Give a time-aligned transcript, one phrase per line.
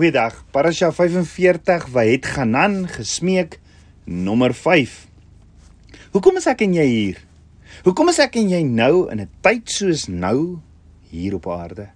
[0.00, 0.38] Goeiedag.
[0.48, 3.58] Parasha 45 wat het Ganan gesmeek
[4.08, 4.94] nommer 5.
[6.14, 7.18] Hoekom is ek en jy hier?
[7.84, 10.56] Hoekom is ek en jy nou in 'n tyd soos nou
[11.10, 11.90] hier op aarde?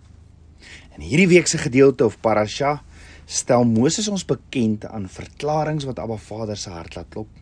[0.98, 2.82] In hierdie week se gedeelte of Parasha
[3.24, 7.32] stel Moses ons bekend aan verklaringe wat Abba Vader se hart laat klop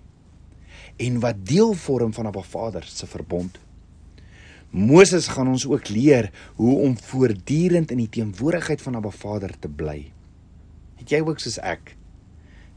[0.97, 3.59] en wat deel vorm van Abba Vader se verbond.
[4.71, 9.69] Moses gaan ons ook leer hoe om voortdurend in die teenwoordigheid van Abba Vader te
[9.69, 10.13] bly.
[11.03, 11.97] Het jy ook soos ek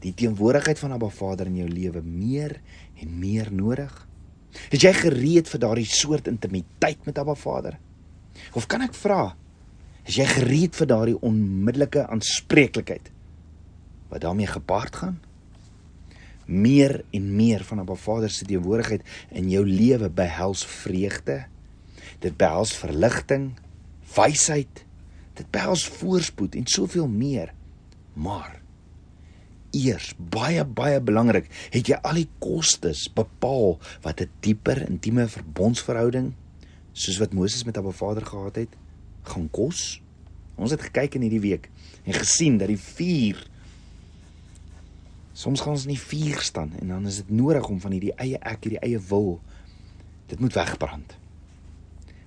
[0.02, 2.58] die teenwoordigheid van Abba Vader in jou lewe meer
[2.98, 3.92] en meer nodig?
[4.74, 7.76] Is jy gereed vir daardie soort intimiteit met Abba Vader?
[8.58, 9.36] Of kan ek vra,
[10.06, 13.12] is jy gereed vir daardie onmiddellike aanspreeklikheid
[14.10, 15.20] wat daarmee gepaard gaan?
[16.46, 19.06] Meer en meer van Abba Vader se teenwoordigheid
[19.38, 21.44] in jou lewe behels vreugde.
[22.22, 23.52] Dit behels verligting,
[24.18, 24.82] wysheid,
[25.38, 27.55] dit behels voorspoed en soveel meer.
[28.16, 28.60] Maar
[29.76, 36.32] eers baie baie belangrik, het jy al die kostes bepaal wat 'n dieper intieme verbondsverhouding
[36.92, 38.72] soos wat Moses met Abba Vader gehad het,
[39.22, 40.00] gaan kos?
[40.56, 41.70] Ons het gekyk in hierdie week
[42.04, 43.36] en gesien dat die vuur
[45.32, 48.14] soms gaan ons in die vuur staan en dan is dit nodig om van hierdie
[48.16, 49.40] eie ek, hierdie eie wil
[50.26, 51.16] dit moet wegbrand.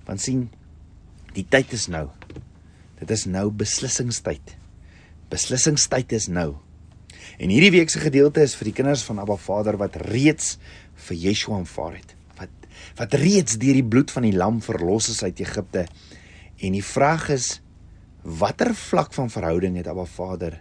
[0.06, 0.50] Want sien,
[1.34, 2.08] die tyd is nou.
[3.00, 4.59] Dit is nou beslissingstyd.
[5.30, 6.56] Beslissingstyd is nou.
[7.38, 10.56] En hierdie week se gedeelte is vir die kinders van Abba Vader wat reeds
[11.06, 12.14] vir Yeshua aanvaar het.
[12.38, 12.48] Wat
[12.98, 15.86] wat reeds deur die bloed van die lam verlos is uit Egipte.
[16.60, 17.60] En die vraag is
[18.22, 20.58] watter vlak van verhouding het Abba Vader?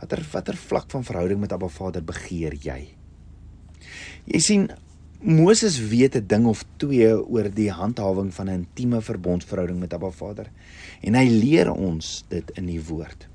[0.00, 2.80] Watter watter vlak van verhouding met Abba Vader begeer jy?
[4.24, 4.66] Jy sien
[5.24, 10.10] Moses weet 'n ding of twee oor die handhawing van 'n intieme verbondsverhouding met Abba
[10.10, 10.50] Vader
[11.00, 13.28] en hy leer ons dit in die woord.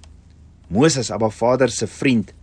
[0.70, 2.34] Moses, Abba Vader se vriend,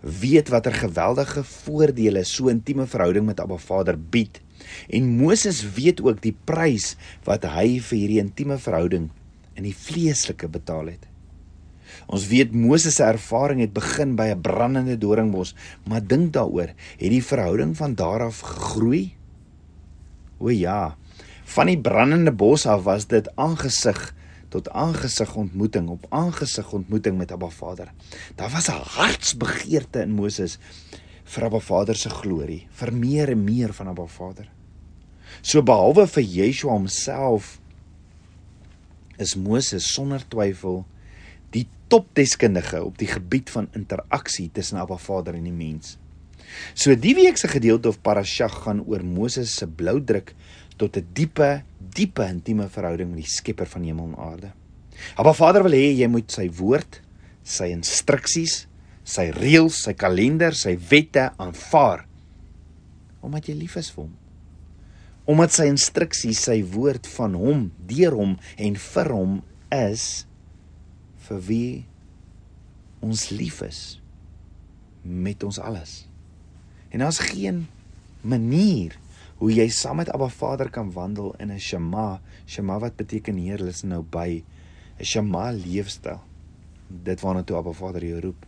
[0.00, 4.42] weet watter geweldige voordele so intieme verhouding met Abba Vader bied.
[4.92, 6.94] En Moses weet ook die prys
[7.24, 9.08] wat hy vir hierdie intieme verhouding
[9.56, 11.06] in die vleeslike betaal het.
[12.12, 15.54] Ons weet Moses se ervaring het begin by 'n brandende doringbos,
[15.88, 19.14] maar dink daaroor, het die verhouding van daar af gegroei?
[20.38, 20.96] O ja,
[21.44, 24.14] van die brandende bos af was dit aangesig
[24.56, 27.92] tot aangesig ontmoeting op aangesig ontmoeting met Abba Vader.
[28.34, 30.58] Daar was 'n hartsbegeerte in Moses
[31.24, 34.48] vir Abba Vader se glorie, vir meer en meer van Abba Vader.
[35.42, 37.58] So behalwe vir Yeshua homself
[39.18, 40.84] is Moses sonder twyfel
[41.50, 45.98] die topdeskundige op die gebied van interaksie tussen Abba Vader en die mens.
[46.74, 50.34] So die week se gedeelte of parashah gaan oor Moses se blou druk
[50.76, 51.62] tot 'n diepe
[51.96, 54.52] diepe intieme verhouding met die Skepper van hemel en aarde.
[55.16, 57.00] Abba Vader wil hê jy moet sy woord,
[57.46, 58.64] sy instruksies,
[59.06, 62.06] sy reëls, sy kalender, sy wette aanvaar
[63.26, 64.14] omdat jy lief is vir hom.
[65.26, 69.38] Omdat sy instruksies, sy woord van hom, deur hom en vir hom
[69.74, 70.26] is
[71.26, 71.70] vir wie
[73.02, 73.80] ons lief is
[75.02, 76.04] met ons alles.
[76.94, 77.64] En daar's geen
[78.22, 78.94] manier
[79.36, 82.20] hoe jy saam met Abba Vader kan wandel in 'n Shema.
[82.46, 84.42] Shema wat beteken Heer, hulle is nou by
[84.98, 86.20] 'n Shema leefstyl.
[86.88, 88.46] Dit waarna toe Abba Vader jou roep.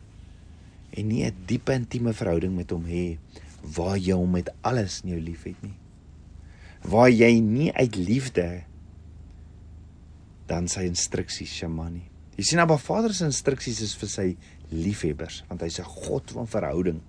[0.91, 3.19] En nie 'n diepe intieme verhouding met hom hê
[3.62, 5.75] waar jy hom met alles in jou liefhet nie.
[6.82, 8.65] Waar jy nie uit liefde
[10.47, 12.09] dan sy instruksies Shema nie.
[12.37, 14.37] Jy sien Abba Vader se instruksies is vir sy
[14.70, 17.00] liefhebbers want hy's 'n God van verhouding.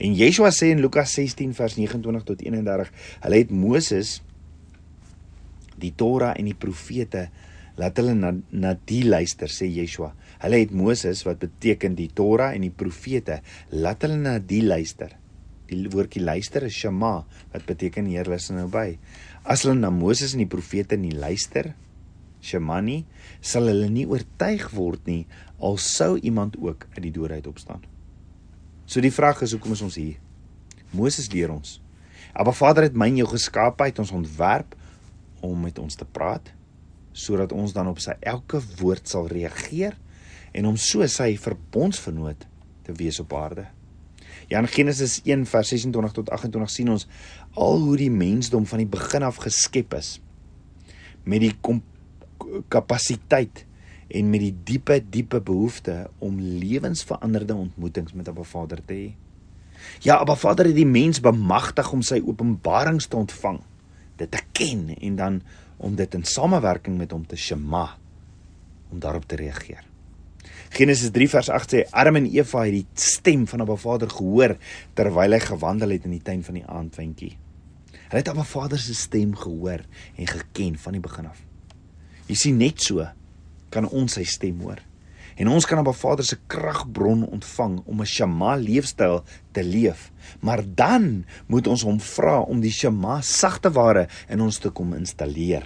[0.00, 2.88] En Yeshua sê in Lukas 16 vers 29 tot 31,
[3.20, 4.20] hulle het Moses
[5.80, 7.26] die Torah en die profete
[7.80, 10.14] laat hulle na na die luister sê Yeshua.
[10.40, 13.42] Hulle het Moses wat beteken die Torah en die profete
[13.76, 15.12] laat hulle na die luister.
[15.68, 17.12] Die woordjie luister is Shema
[17.52, 18.96] wat beteken Heer luister nou by.
[19.44, 21.74] As hulle na Moses en die profete nie luister
[22.40, 23.04] Shema nie,
[23.44, 25.26] sal hulle nie oortuig word nie
[25.60, 27.84] al sou iemand ook uit die dood uit opstaan.
[28.90, 30.16] So die vraag is hoekom is ons hier?
[30.90, 31.76] Moses leer ons.
[32.34, 34.74] Abba Vader het my en jou geskaap uit ons ontwerp
[35.46, 36.50] om met ons te praat
[37.14, 39.96] sodat ons dan op sy elke woord sal reageer
[40.54, 42.46] en om so sy verbondsvernoot
[42.86, 43.68] te wees op aarde.
[44.50, 47.06] Ja in Genesis 1 vers 26 tot 28 sien ons
[47.54, 50.16] al hoe die mensdom van die begin af geskep is
[51.22, 51.54] met die
[52.72, 53.66] kapasiteit
[54.10, 59.08] en met die diepe diepe behoefte om lewensveranderde ontmoetings met Abba Vader te hê.
[60.04, 63.60] Ja, Abba Vader het die mens bemagtig om sy openbarings te ontvang,
[64.20, 65.42] dit te ken en dan
[65.80, 67.86] om dit in samewerking met hom te shema
[68.90, 69.86] om daarop te reageer.
[70.74, 74.56] Genesis 3 vers 8 sê Adam en Eva het die stem van Abba Vader gehoor
[74.98, 77.32] terwyl hy gewandel het in die tuin van die aandwentjie.
[78.10, 79.84] Hulle het Abba Vader se stem gehoor
[80.16, 81.40] en geken van die begin af.
[82.30, 83.06] Jy sien net so
[83.70, 84.80] kan ons sy stem hoor.
[85.40, 90.10] En ons kan Abba Vader se kragbron ontvang om 'n Shema leefstyl te leef.
[90.40, 94.94] Maar dan moet ons hom vra om die Shema sagte ware in ons te kom
[94.94, 95.64] installeer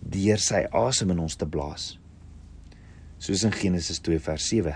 [0.00, 1.98] deur sy asem in ons te blaas.
[3.18, 4.74] Soos in Genesis 2 vers 7.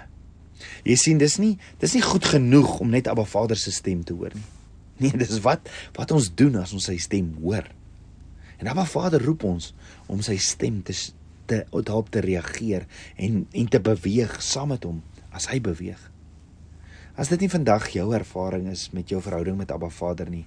[0.85, 4.13] Jy sien dis nie dis nie goed genoeg om net Abba Vader se stem te
[4.13, 4.49] hoor nie.
[5.03, 7.65] Nee, dis wat wat ons doen as ons sy stem hoor.
[8.59, 9.73] En Abba Vader roep ons
[10.07, 10.95] om sy stem te
[11.53, 15.03] te daarop te reageer en en te beweeg saam met hom
[15.33, 16.01] as hy beweeg.
[17.13, 20.47] As dit nie vandag jou ervaring is met jou verhouding met Abba Vader nie,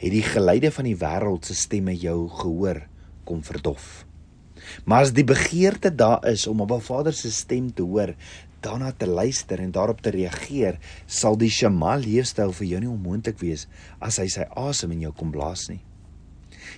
[0.00, 2.80] het die geluide van die wêreld se stemme jou gehoor
[3.28, 4.06] kom verdof.
[4.88, 8.14] Maar as die begeerte daar is om Abba Vader se stem te hoor,
[8.62, 13.40] daarna te luister en daarop te reageer, sal die Shema leefstyl vir jou nie onmoontlik
[13.42, 13.66] wees
[14.00, 15.82] as hy sy asem in jou kom blaas nie.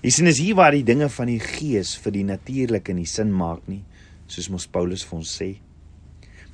[0.03, 3.33] Jy sien is hier waar die dinge van die gees vir die natuurlike nie sin
[3.33, 3.83] maak nie,
[4.27, 5.51] soos mos Paulus vir ons sê.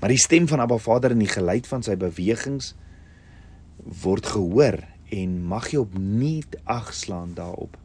[0.00, 2.74] Maar die stem van Abba Vader en die geluid van sy bewegings
[4.02, 4.80] word gehoor
[5.12, 7.76] en mag jy opnuut agslaan daarop.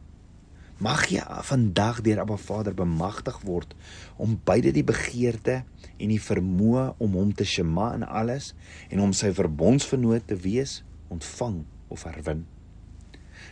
[0.80, 3.72] Mag jy vandag deur Abba Vader bemagtig word
[4.20, 5.62] om beide die begeerte
[5.96, 8.52] en die vermoë om hom te shema in alles
[8.90, 10.82] en om sy verbondsvernoot te wees
[11.12, 11.62] ontvang
[11.92, 12.44] of herwin.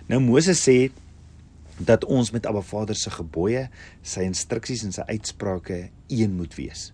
[0.08, 0.90] Nou Moses sê
[1.78, 3.68] dat ons met Abba Vader se gebooie,
[4.02, 6.92] sy instruksies en sy uitsprake een moet wees.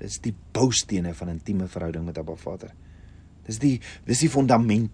[0.00, 2.72] Dis die boustene van intieme verhouding met Abba Vader.
[3.44, 3.76] Dis die
[4.08, 4.90] dis die fondament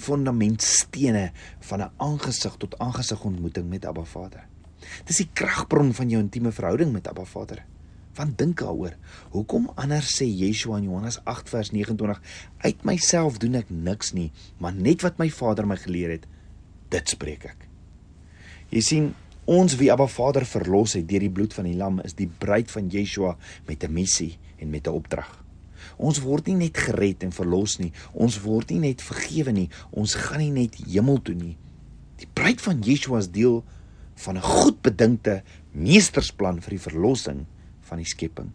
[0.00, 1.30] fundamentstene
[1.60, 4.46] van 'n aangesig tot aangesig ontmoeting met Abba Vader.
[5.04, 7.64] Dis die kragbron van jou intieme verhouding met Abba Vader.
[8.14, 8.96] Want dink daaroor,
[9.30, 12.20] hoekom anders sê Yeshua in Johannes 8 vers 29:
[12.58, 16.26] "Uit myself doen ek niks nie, maar net wat my Vader my geleer het,
[16.88, 17.69] dit spreek ek."
[18.70, 19.14] Jy sien,
[19.50, 22.70] ons wie Abba Vader verlos het deur die bloed van die lam is die bruid
[22.70, 23.36] van Yeshua
[23.66, 25.44] met 'n missie en met 'n opdrag.
[25.96, 27.92] Ons word nie net gered en verlos nie.
[28.12, 29.68] Ons word nie net vergewe nie.
[29.90, 31.56] Ons gaan nie net hemel toe nie.
[32.16, 33.64] Die bruid van Yeshua is deel
[34.14, 35.42] van 'n goed bedinkte
[35.72, 37.46] meestersplan vir die verlossing
[37.80, 38.50] van die skepping.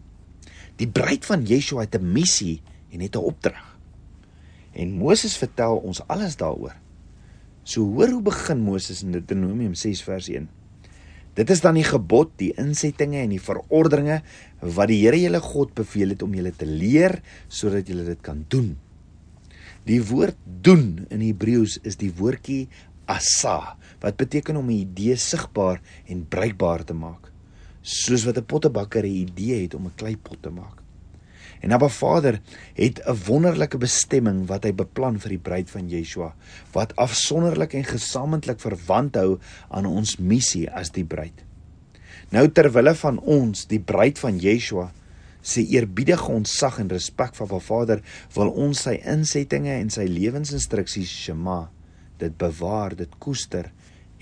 [0.76, 3.78] Die bruid van Yeshua het 'n missie en het 'n opdrag.
[4.72, 6.76] En Moses vertel ons alles daaroor.
[7.66, 10.44] So hoor hoe begin Moses in Deuteronomium 6 vers 1.
[11.36, 14.20] Dit is dan die gebod, die insettinge en die verordeninge
[14.62, 17.18] wat die Here julle God beveel het om julle te leer
[17.50, 18.76] sodat julle dit kan doen.
[19.86, 22.68] Die woord doen in Hebreëus is die woordjie
[23.10, 27.32] asa wat beteken om 'n idee sigbaar en bruikbaar te maak.
[27.82, 30.85] Soos wat 'n pottebakker 'n idee het om 'n kleipot te maak.
[31.60, 32.40] En Abba Vader
[32.74, 36.34] het 'n wonderlike bestemming wat hy beplan vir die bruid van Yeshua
[36.72, 39.38] wat afsonderlik en gesamentlik verwant hou
[39.68, 41.44] aan ons missie as die bruid.
[42.30, 44.92] Nou terwille van ons, die bruid van Yeshua,
[45.42, 48.02] se eerbiedige ontzag en respek vir Abba Vader,
[48.34, 51.70] wil ons sy insettinge en sy lewensinstruksies Shema
[52.18, 53.70] dit bewaar, dit koester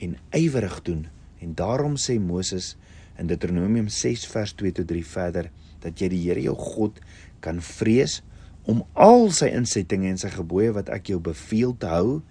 [0.02, 1.06] en ywerig doen.
[1.40, 2.76] En daarom sê Moses
[3.18, 5.50] in Deuteronomium 6 vers 2 tot 3 verder
[5.84, 6.98] dat jy die Here jou God
[7.44, 8.22] kan vrees
[8.64, 12.22] om al sy insettinge en sy gebooie wat ek jou beveel te hou,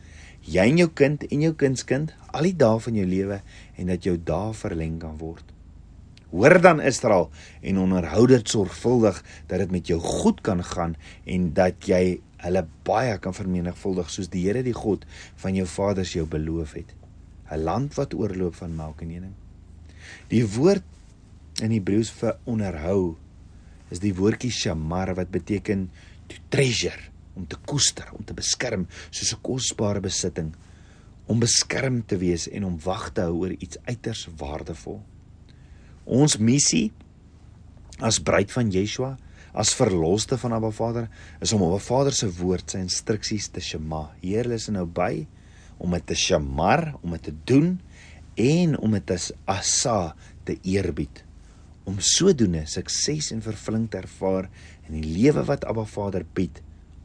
[0.43, 3.39] jy en jou kind en jou kindskind al die dae van jou lewe
[3.77, 5.45] en dat jou dae verleng kan word.
[6.33, 7.29] Hoor dan Israel
[7.61, 10.95] en onderhou dit sorgvuldig dat dit met jou goed kan gaan
[11.29, 15.05] en dat jy hulle baie kan vermenigvuldig soos die Here die God
[15.39, 16.89] van jou vaders jou beloof het.
[17.51, 19.35] 'n Land wat oorloop van melk en honing.
[20.27, 20.83] Die woord
[21.61, 23.15] in Hebreëus vir onderhou
[23.93, 25.87] is die woordjie shamar wat beteken
[26.31, 30.53] to treasure, om te koester, om te beskerm soos 'n kosbare besitting,
[31.27, 35.01] om beskerm te wees en om wag te hou oor iets uiters waardevol.
[36.05, 36.91] Ons missie
[37.99, 39.17] as bruid van Yeshua,
[39.53, 41.09] as verloste van Abba Vader,
[41.41, 44.11] is om Abba Vader se woord, sy instruksies te shema.
[44.21, 45.27] Hier is nou by
[45.77, 47.79] om dit te shamar, om dit te doen
[48.35, 51.23] en om dit as asa te eerbied
[51.89, 54.49] om sodoende sukses en vervulling te ervaar
[54.87, 56.61] in die lewe wat Abba Vader bied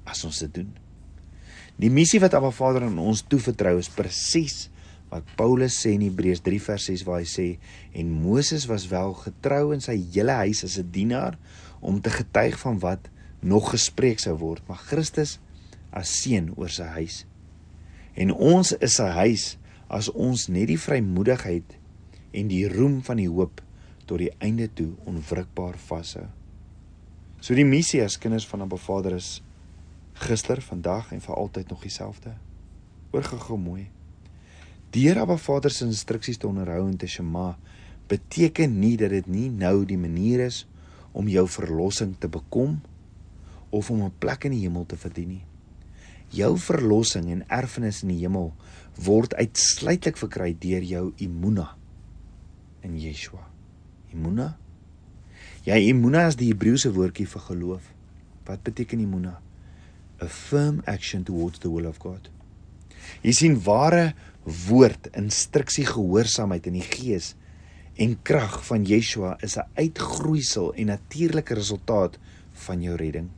[0.08, 0.70] as ons dit doen.
[1.78, 4.66] Die missie wat Abba Vader aan ons toevertrou is presies
[5.08, 7.46] wat Paulus sê in Hebreërs 3 vers 6 waar hy sê
[7.96, 11.38] en Moses was wel getrou in sy hele huis as 'n dienaar
[11.80, 13.08] om te getuig van wat
[13.40, 15.38] nog gespreek sou word, maar Christus
[15.90, 17.24] as seun oor sy huis.
[18.14, 19.56] En ons is sy huis
[19.88, 21.78] as ons net die vrymoedigheid
[22.32, 23.62] en die roem van die hoop
[24.08, 26.24] tot die einde toe onwrikbaar vashou.
[27.38, 29.42] So die missie as kinders van 'n Vader is
[30.14, 32.34] gister, vandag en vir altyd nog dieselfde.
[33.12, 33.90] Oorgegou mooi.
[34.90, 37.58] Deur Abba Vader se instruksies te onderhou en te shema
[38.08, 40.66] beteken nie dat dit nie nou die manier is
[41.12, 42.80] om jou verlossing te bekom
[43.70, 45.44] of om 'n plek in die hemel te verdien nie.
[46.28, 48.54] Jou verlossing en erfenis in die hemel
[49.04, 51.76] word uitsluitlik verkry deur jou imuna
[52.82, 53.47] in Yeshua.
[54.12, 54.56] Imuna?
[55.66, 57.92] Ja, imuna is die Hebreëse woordjie vir geloof.
[58.48, 59.36] Wat beteken imuna?
[60.22, 62.30] A firm action towards the will of God.
[63.22, 64.12] Jy sien ware
[64.68, 67.34] woord instruksie gehoorsaamheid in die gees
[67.98, 72.18] en krag van Yeshua is 'n uitgroeisel en natuurlike resultaat
[72.66, 73.28] van jou redding.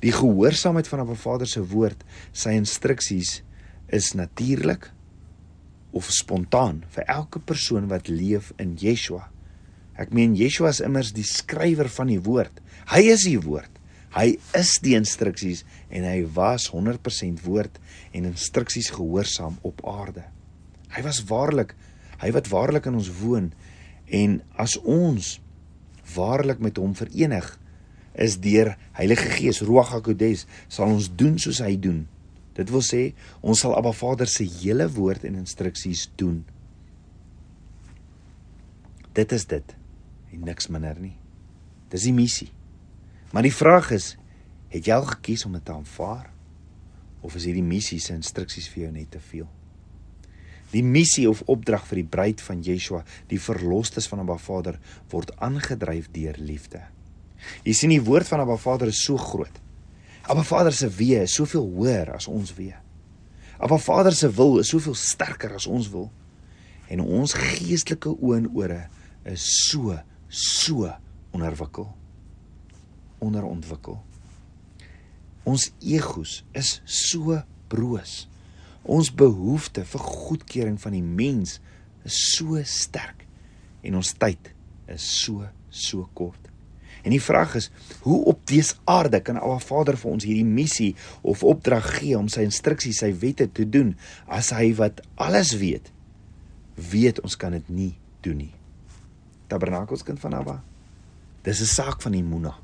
[0.00, 3.42] Die gehoorsaamheid van 'n Vader se woord, sy instruksies
[3.86, 4.92] is natuurlik
[5.90, 9.30] of spontaan vir elke persoon wat leef in Yeshua.
[9.98, 12.62] Ek meen Yeshua is immers die skrywer van die woord.
[12.92, 13.72] Hy is die woord.
[14.14, 17.76] Hy is die instruksies en hy was 100% woord
[18.16, 20.24] en instruksies gehoorsaam op aarde.
[20.94, 21.74] Hy was waarlik
[22.18, 23.50] hy wat waarlik in ons woon
[24.14, 25.36] en as ons
[26.16, 27.50] waarlik met hom verenig
[28.18, 32.06] is deur Heilige Gees Ruach HaKodes sal ons doen soos hy doen.
[32.58, 33.02] Dit wil sê
[33.38, 36.40] ons sal Abba Vader se hele woord en instruksies doen.
[39.14, 39.77] Dit is dit
[40.38, 41.16] en niks minder nie.
[41.90, 42.50] Dis die missie.
[43.34, 44.14] Maar die vraag is,
[44.72, 46.30] het jy al gekies om dit te aanvaar
[47.24, 49.48] of is hierdie missie se instruksies vir jou net te veel?
[50.70, 54.76] Die missie of opdrag vir die bruid van Yeshua, die verlosstes van Abba Vader,
[55.10, 56.82] word aangedryf deur liefde.
[57.64, 59.56] Jy sien die woord van Abba Vader is so groot.
[60.28, 62.76] Abba Vader se wee is soveel hoër as ons wee.
[63.58, 66.10] Abba Vader se wil is soveel sterker as ons wil.
[66.92, 68.82] En ons geestelike oë en ore
[69.28, 69.96] is so
[70.28, 70.88] so
[71.34, 71.88] onderwikkel.
[73.24, 73.98] Onderontwikkel.
[75.48, 77.38] Ons egos is so
[77.72, 78.26] broos.
[78.88, 81.58] Ons behoefte vir goedkeuring van die mens
[82.08, 83.24] is so sterk
[83.84, 84.52] en ons tyd
[84.88, 86.48] is so so kort.
[87.04, 87.68] En die vraag is,
[88.04, 90.90] hoe op dese aarde kan Alva Vader vir ons hierdie missie
[91.22, 93.94] of opdrag gee om sy instruksies, sy wette te doen
[94.26, 95.92] as hy wat alles weet,
[96.90, 97.92] weet ons kan dit nie
[98.26, 98.57] doen nie.
[99.48, 100.62] Tabernakels kind van Abba.
[101.42, 102.54] Dis 'n saak van Imuna.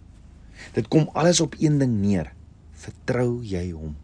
[0.73, 2.33] Dit kom alles op een ding neer.
[2.73, 3.97] Vertrou jy hom?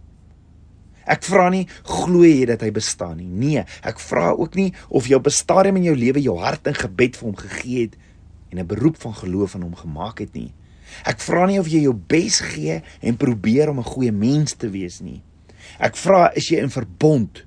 [1.05, 3.27] Ek vra nie glo jy dat hy bestaan nie.
[3.27, 6.67] Nee, ek vra ook nie of jy op 'n stadium in jou lewe jou hart
[6.67, 7.97] in gebed vir hom gegee het
[8.51, 10.53] en 'n beroep van geloof aan hom gemaak het nie.
[11.05, 14.71] Ek vra nie of jy jou bes gee en probeer om 'n goeie mens te
[14.71, 15.23] wees nie.
[15.79, 17.45] Ek vra is jy in verbond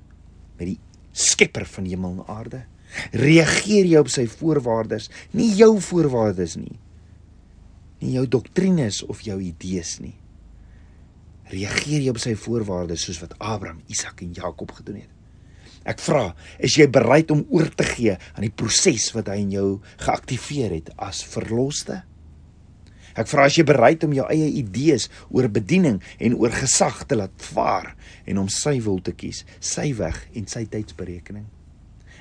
[0.58, 0.78] met die
[1.12, 2.64] Skepper van hemel en aarde?
[3.12, 6.78] Reageer jy op sy voorwaardes, nie jou voorwaardes nie.
[8.02, 10.16] Nie jou doktrines of jou idees nie
[11.52, 15.10] reageer jy op sy voorwaardes soos wat Abraham, Isak en Jakob gedoen het?
[15.84, 16.30] Ek vra,
[16.64, 19.68] is jy bereid om oor te gee aan die proses wat hy in jou
[20.00, 22.00] geaktiveer het as verloste?
[23.14, 27.18] Ek vra as jy bereid om jou eie idees oor bediening en oor gesag te
[27.20, 27.92] laat vaar
[28.26, 31.44] en om sy wil te kies, sy weg en sy tydsberekening.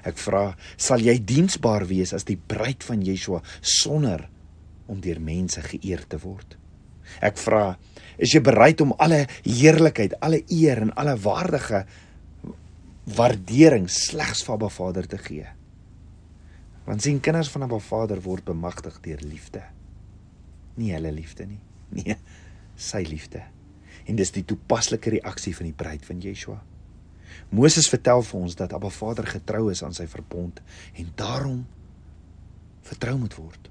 [0.03, 4.27] Ek vra, sal jy diensbaar wees as die bruid van Yeshua sonder
[4.91, 6.57] om deur mense geëer te word?
[7.23, 7.73] Ek vra,
[8.17, 11.83] is jy bereid om alle heerlikheid, alle eer en alle waardige
[13.17, 15.47] waardering slegs vir Abba Vader te gee?
[16.87, 19.63] Want sien kinders van Abba Vader word bemagtig deur liefde.
[20.79, 21.61] Nie hulle liefde nie.
[21.93, 22.15] Nee,
[22.75, 23.43] sy liefde.
[24.09, 26.57] En dis die toepaslike reaksie van die bruid van Yeshua.
[27.49, 30.61] Moses vertel vir ons dat Abba Vader getrou is aan sy verbond
[30.93, 31.65] en daarom
[32.81, 33.69] vertrou moet word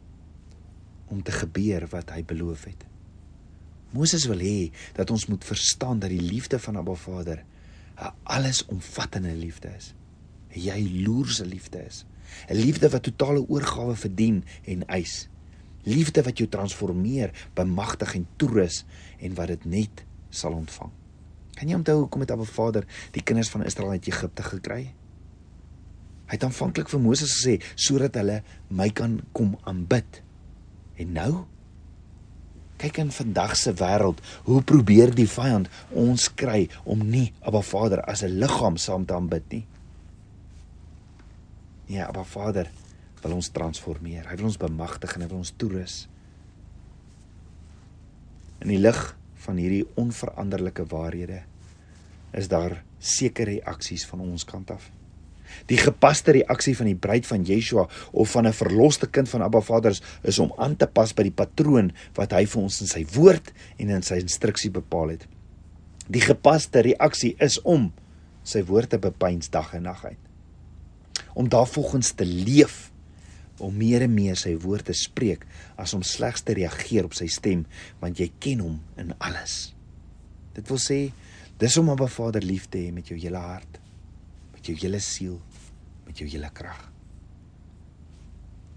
[1.13, 2.87] om te gebeur wat hy beloof het.
[3.93, 7.45] Moses wil hê dat ons moet verstaan dat die liefde van Abba Vader
[8.01, 9.95] 'n allesomvattende liefde is.
[10.55, 12.05] 'n Jaloerse liefde is.
[12.49, 15.29] 'n Liefde wat totale oorgawe verdien en eis.
[15.83, 18.85] Liefde wat jou transformeer, bemagtig en toerus
[19.19, 20.91] en wat dit net sal ontvang.
[21.63, 24.81] Kan jy onthou hoekom het Abba Vader die kinders van Israel uit Egipte gekry?
[26.27, 28.41] Hy het aanvanklik vir Moses gesê sodat hulle
[28.75, 30.19] my kan kom aanbid.
[30.99, 31.33] En nou
[32.83, 38.03] Kyk in vandag se wêreld, hoe probeer die vyand ons kry om nie Abba Vader
[38.11, 39.67] as 'n liggaam saam te aanbid nie.
[41.87, 42.73] Ja, Abba Vader
[43.23, 44.27] wil ons transformeer.
[44.27, 46.09] Hy wil ons bemagtig en hy wil ons toerus.
[48.59, 51.43] In die lig van hierdie onveranderlike waarhede
[52.33, 54.91] is daar sekere reaksies van ons kant af.
[55.69, 59.61] Die gepaste reaksie van die bruid van Yeshua of van 'n verloste kind van Abba
[59.61, 62.87] Vader is, is om aan te pas by die patroon wat hy vir ons in
[62.87, 65.27] sy woord en in sy instruksie bepaal het.
[66.09, 67.93] Die gepaste reaksie is om
[68.43, 70.19] sy woord te bepeins dag en nag uit.
[71.35, 72.91] Om daarvolgens te leef
[73.59, 75.47] om meer en meer sy woord te spreek
[75.77, 77.67] as om slegs te reageer op sy stem
[78.01, 79.75] want jy ken hom in alles.
[80.57, 81.13] Dit wil sê
[81.63, 83.77] dis om Abba Vader lief te hê met jou hele hart,
[84.51, 85.37] met jou hele siel,
[86.07, 86.81] met jou hele krag.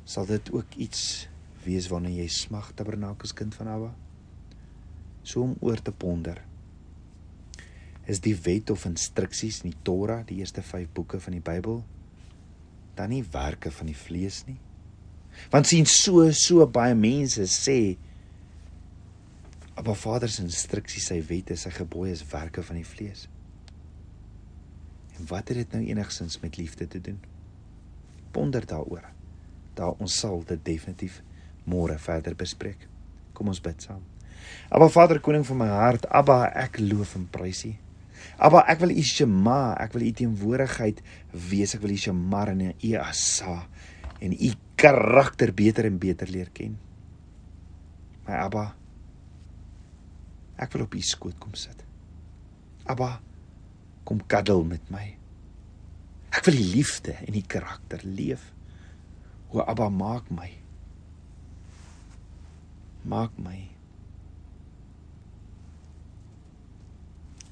[0.05, 1.25] Sal dit ook iets
[1.65, 3.89] wees waarna jy smag tabernakels kind van Abba?
[5.25, 6.43] So om oor te ponder.
[8.05, 11.81] Is die wet of instruksies in die Torah, die eerste 5 boeke van die Bybel,
[12.95, 14.59] dan nie werke van die vlees nie?
[15.51, 17.97] Want sien so so baie mense sê
[19.75, 23.25] Abba Vader se instruksies, sy wette, sy gebooie is werke van die vlees.
[25.15, 27.19] En wat het dit nou enigsins met liefde te doen?
[28.35, 29.03] Ponder daaroor.
[29.75, 31.21] Daar ons sal dit definitief
[31.67, 32.87] môre verder bespreek.
[33.35, 34.03] Kom ons bid saam.
[34.69, 37.73] Abba Vader, koning van my hart, Abba, ek loof en prys U.
[38.39, 41.01] Abba, ek wil U Shema, ek wil U teenwoordigheid
[41.49, 43.59] wees, ek wil U Shema en U Asa
[44.23, 46.77] en U karakter beter en beter leer ken.
[48.27, 48.69] My Abba,
[50.61, 51.83] ek wil op U skoot kom sit.
[52.89, 53.17] Abba,
[54.07, 55.05] kom kaddel met my.
[56.35, 58.51] Ek wil die liefde en die karakter leef.
[59.53, 60.49] O Abba, maak my.
[63.05, 63.57] Maak my.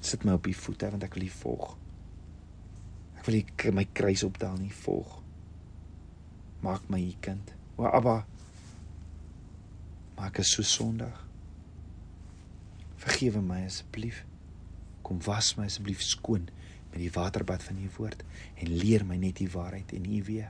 [0.04, 1.68] Sit my op die voete want ek wil U volg.
[3.18, 5.20] Ek wil U my kruis opdaal nie volg
[6.64, 7.52] maak my u kind.
[7.76, 8.24] O Abba,
[10.16, 11.23] maak ek so sondig.
[13.04, 14.24] Vergewe my asseblief.
[15.04, 16.48] Kom was my asseblief skoon
[16.90, 18.22] met die waterbad van u woord
[18.62, 20.48] en leer my net die waarheid en u weë.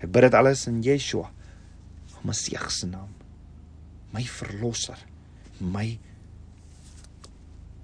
[0.00, 1.28] Ek bid dit alles in Yeshua,
[2.24, 3.10] Messias se naam.
[4.12, 4.98] My verlosser,
[5.60, 5.98] my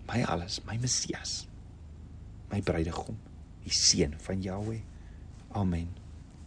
[0.06, 1.46] my alles, my Messias.
[2.52, 3.16] My bruidegom,
[3.64, 4.82] die seun van Jahweh.
[5.56, 5.90] Amen.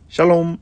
[0.08, 0.58] Shalom.